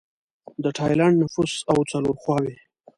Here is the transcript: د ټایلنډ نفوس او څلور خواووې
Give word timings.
د 0.63 0.65
ټایلنډ 0.77 1.15
نفوس 1.21 1.53
او 1.71 1.77
څلور 1.91 2.15
خواووې 2.21 2.55